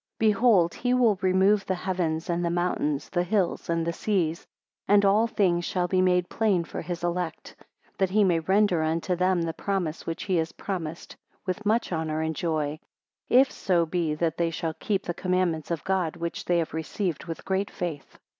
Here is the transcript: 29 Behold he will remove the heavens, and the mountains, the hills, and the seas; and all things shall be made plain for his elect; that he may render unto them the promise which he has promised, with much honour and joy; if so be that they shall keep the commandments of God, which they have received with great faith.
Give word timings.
29 0.19 0.33
Behold 0.35 0.73
he 0.73 0.95
will 0.95 1.19
remove 1.21 1.63
the 1.67 1.75
heavens, 1.75 2.27
and 2.27 2.43
the 2.43 2.49
mountains, 2.49 3.07
the 3.09 3.21
hills, 3.21 3.69
and 3.69 3.85
the 3.85 3.93
seas; 3.93 4.47
and 4.87 5.05
all 5.05 5.27
things 5.27 5.63
shall 5.63 5.87
be 5.87 6.01
made 6.01 6.27
plain 6.27 6.63
for 6.63 6.81
his 6.81 7.03
elect; 7.03 7.55
that 7.99 8.09
he 8.09 8.23
may 8.23 8.39
render 8.39 8.81
unto 8.81 9.15
them 9.15 9.43
the 9.43 9.53
promise 9.53 10.07
which 10.07 10.23
he 10.23 10.37
has 10.37 10.53
promised, 10.53 11.15
with 11.45 11.67
much 11.67 11.93
honour 11.93 12.19
and 12.19 12.35
joy; 12.35 12.79
if 13.29 13.51
so 13.51 13.85
be 13.85 14.15
that 14.15 14.37
they 14.37 14.49
shall 14.49 14.73
keep 14.79 15.03
the 15.03 15.13
commandments 15.13 15.69
of 15.69 15.83
God, 15.83 16.15
which 16.15 16.45
they 16.45 16.57
have 16.57 16.73
received 16.73 17.25
with 17.25 17.45
great 17.45 17.69
faith. 17.69 18.17